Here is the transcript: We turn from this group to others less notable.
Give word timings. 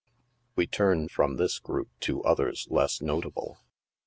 We 0.55 0.65
turn 0.65 1.09
from 1.09 1.35
this 1.35 1.59
group 1.59 1.89
to 1.99 2.23
others 2.23 2.67
less 2.71 3.01
notable. 3.03 3.59